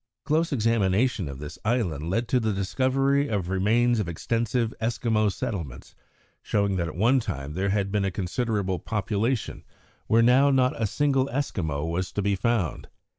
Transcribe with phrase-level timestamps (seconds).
[0.25, 5.93] Close examination of this island led to the discovery of remains of extensive Eskimo settlements,
[6.41, 9.63] showing that at one time there had been a considerable population
[10.07, 12.87] where now not a single Eskimo was to be found.